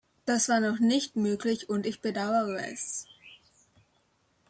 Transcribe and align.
Das 0.25 0.49
war 0.49 0.59
noch 0.59 0.79
nicht 0.79 1.15
möglich, 1.15 1.69
und 1.69 1.85
ich 1.85 2.01
bedaure 2.01 2.59
es. 2.73 3.05